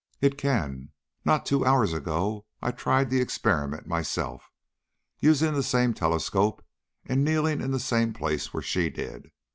"It 0.19 0.35
can. 0.35 0.89
Not 1.25 1.45
two 1.45 1.63
hours 1.63 1.93
ago 1.93 2.47
I 2.59 2.71
tried 2.71 3.11
the 3.11 3.21
experiment 3.21 3.85
myself, 3.85 4.49
using 5.19 5.53
the 5.53 5.61
same 5.61 5.93
telescope 5.93 6.65
and 7.05 7.23
kneeling 7.23 7.61
in 7.61 7.69
the 7.69 7.79
same 7.79 8.11
place 8.11 8.51
where 8.51 8.63
she 8.63 8.89
did. 8.89 9.29